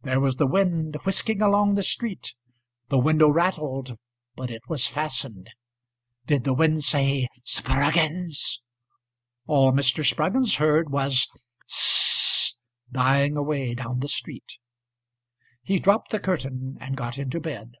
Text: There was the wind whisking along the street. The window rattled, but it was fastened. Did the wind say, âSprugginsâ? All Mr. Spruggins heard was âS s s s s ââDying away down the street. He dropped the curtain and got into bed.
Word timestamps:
There 0.00 0.20
was 0.20 0.36
the 0.36 0.46
wind 0.46 0.96
whisking 1.04 1.42
along 1.42 1.74
the 1.74 1.82
street. 1.82 2.32
The 2.88 2.98
window 2.98 3.28
rattled, 3.28 3.98
but 4.34 4.50
it 4.50 4.62
was 4.70 4.86
fastened. 4.86 5.50
Did 6.24 6.44
the 6.44 6.54
wind 6.54 6.82
say, 6.82 7.28
âSprugginsâ? 7.46 8.60
All 9.46 9.72
Mr. 9.72 10.02
Spruggins 10.02 10.54
heard 10.56 10.88
was 10.88 11.28
âS 11.68 11.68
s 11.68 11.68
s 11.68 11.72
s 11.72 12.54
s 12.54 12.54
ââDying 12.96 13.36
away 13.36 13.74
down 13.74 14.00
the 14.00 14.08
street. 14.08 14.56
He 15.62 15.78
dropped 15.78 16.10
the 16.10 16.20
curtain 16.20 16.78
and 16.80 16.96
got 16.96 17.18
into 17.18 17.38
bed. 17.38 17.72